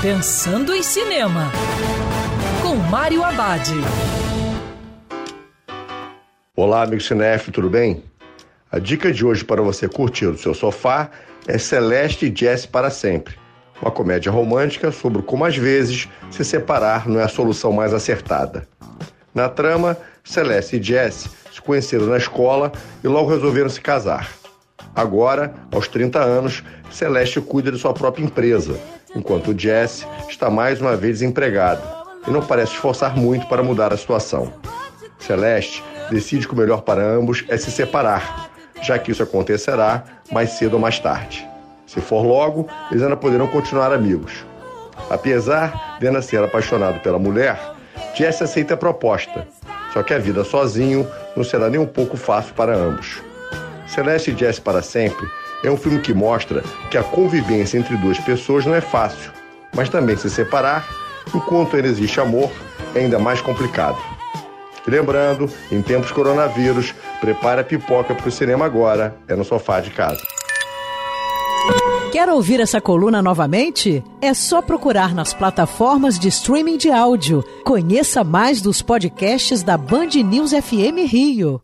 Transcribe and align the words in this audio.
Pensando 0.00 0.72
em 0.76 0.80
Cinema, 0.80 1.50
com 2.62 2.76
Mário 2.76 3.24
Abad. 3.24 3.68
Olá, 6.54 6.84
amigo 6.84 7.02
cinef, 7.02 7.50
tudo 7.50 7.68
bem? 7.68 8.04
A 8.70 8.78
dica 8.78 9.10
de 9.10 9.26
hoje 9.26 9.44
para 9.44 9.60
você 9.60 9.88
curtir 9.88 10.26
o 10.26 10.38
seu 10.38 10.54
sofá 10.54 11.10
é 11.48 11.58
Celeste 11.58 12.26
e 12.26 12.32
Jess 12.32 12.64
para 12.64 12.90
sempre. 12.90 13.34
Uma 13.82 13.90
comédia 13.90 14.30
romântica 14.30 14.92
sobre 14.92 15.20
como 15.20 15.44
às 15.44 15.56
vezes 15.56 16.08
se 16.30 16.44
separar 16.44 17.08
não 17.08 17.18
é 17.18 17.24
a 17.24 17.28
solução 17.28 17.72
mais 17.72 17.92
acertada. 17.92 18.68
Na 19.34 19.48
trama, 19.48 19.96
Celeste 20.22 20.76
e 20.76 20.82
Jess 20.82 21.28
se 21.52 21.60
conheceram 21.60 22.06
na 22.06 22.18
escola 22.18 22.70
e 23.02 23.08
logo 23.08 23.30
resolveram 23.30 23.68
se 23.68 23.80
casar. 23.80 24.30
Agora, 24.94 25.52
aos 25.72 25.88
30 25.88 26.20
anos, 26.20 26.62
Celeste 26.88 27.40
cuida 27.40 27.72
de 27.72 27.78
sua 27.78 27.92
própria 27.92 28.22
empresa 28.24 28.78
enquanto 29.18 29.58
Jesse 29.58 30.06
está 30.28 30.48
mais 30.48 30.80
uma 30.80 30.96
vez 30.96 31.18
desempregado 31.18 31.82
e 32.26 32.30
não 32.30 32.40
parece 32.40 32.72
esforçar 32.72 33.16
muito 33.16 33.46
para 33.46 33.62
mudar 33.62 33.92
a 33.92 33.96
situação. 33.96 34.52
Celeste 35.18 35.82
decide 36.10 36.46
que 36.46 36.54
o 36.54 36.56
melhor 36.56 36.82
para 36.82 37.02
ambos 37.02 37.44
é 37.48 37.56
se 37.56 37.70
separar, 37.70 38.48
já 38.80 38.98
que 38.98 39.10
isso 39.10 39.22
acontecerá 39.22 40.04
mais 40.30 40.50
cedo 40.50 40.74
ou 40.74 40.80
mais 40.80 40.98
tarde. 41.00 41.46
Se 41.86 42.00
for 42.00 42.24
logo, 42.24 42.68
eles 42.90 43.02
ainda 43.02 43.16
poderão 43.16 43.48
continuar 43.48 43.92
amigos. 43.92 44.44
Apesar 45.10 45.96
de 45.98 46.06
ainda 46.06 46.22
ser 46.22 46.42
apaixonado 46.42 47.00
pela 47.00 47.18
mulher, 47.18 47.58
Jesse 48.14 48.44
aceita 48.44 48.74
a 48.74 48.76
proposta, 48.76 49.48
só 49.92 50.02
que 50.02 50.14
a 50.14 50.18
vida 50.18 50.44
sozinho 50.44 51.08
não 51.36 51.42
será 51.42 51.68
nem 51.68 51.80
um 51.80 51.86
pouco 51.86 52.16
fácil 52.16 52.54
para 52.54 52.76
ambos. 52.76 53.22
Celeste 53.86 54.30
e 54.30 54.36
Jesse 54.36 54.60
para 54.60 54.82
sempre 54.82 55.26
é 55.62 55.70
um 55.70 55.76
filme 55.76 56.00
que 56.00 56.14
mostra 56.14 56.62
que 56.90 56.98
a 56.98 57.02
convivência 57.02 57.78
entre 57.78 57.96
duas 57.96 58.18
pessoas 58.18 58.64
não 58.64 58.74
é 58.74 58.80
fácil, 58.80 59.32
mas 59.74 59.88
também 59.88 60.16
se 60.16 60.30
separar, 60.30 60.88
enquanto 61.34 61.76
ainda 61.76 61.88
existe 61.88 62.20
amor, 62.20 62.50
é 62.94 63.00
ainda 63.00 63.18
mais 63.18 63.40
complicado. 63.40 63.98
Lembrando, 64.86 65.50
em 65.70 65.82
tempos 65.82 66.10
coronavírus, 66.10 66.94
prepare 67.20 67.60
a 67.60 67.64
pipoca 67.64 68.14
para 68.14 68.28
o 68.28 68.32
cinema 68.32 68.64
agora, 68.64 69.14
é 69.26 69.36
no 69.36 69.44
sofá 69.44 69.80
de 69.80 69.90
casa. 69.90 70.22
Quer 72.10 72.30
ouvir 72.30 72.58
essa 72.58 72.80
coluna 72.80 73.20
novamente? 73.20 74.02
É 74.22 74.32
só 74.32 74.62
procurar 74.62 75.14
nas 75.14 75.34
plataformas 75.34 76.18
de 76.18 76.28
streaming 76.28 76.78
de 76.78 76.90
áudio. 76.90 77.44
Conheça 77.64 78.24
mais 78.24 78.62
dos 78.62 78.80
podcasts 78.80 79.62
da 79.62 79.76
Band 79.76 80.08
News 80.24 80.52
FM 80.52 81.06
Rio. 81.06 81.60